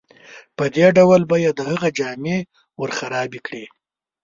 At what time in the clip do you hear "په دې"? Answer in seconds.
0.57-0.87